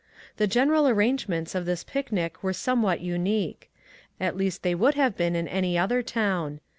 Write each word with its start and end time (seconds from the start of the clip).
The 0.37 0.47
general 0.47 0.87
arrangements 0.87 1.53
of 1.53 1.67
this 1.67 1.83
picnic 1.83 2.41
were 2.41 2.53
somewhat 2.53 3.01
unique. 3.01 3.69
At 4.19 4.35
least 4.35 4.63
they 4.63 4.73
would 4.73 4.95
have 4.95 5.15
been 5.15 5.35
in 5.35 5.47
any 5.47 5.77
other 5.77 6.01
town. 6.01 6.59